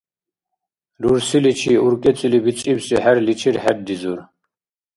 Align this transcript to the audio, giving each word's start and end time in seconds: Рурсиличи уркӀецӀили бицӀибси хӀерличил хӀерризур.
Рурсиличи 1.01 1.73
уркӀецӀили 1.85 2.39
бицӀибси 2.45 2.95
хӀерличил 3.03 3.55
хӀерризур. 3.63 4.19